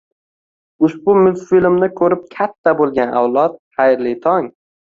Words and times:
Ushbu 0.87 1.15
multfilmni 1.25 1.91
ko'rib 2.01 2.25
katta 2.39 2.75
bo'lgan 2.81 3.15
avlod, 3.23 3.57
xayrli 3.79 4.19
tong! 4.29 4.53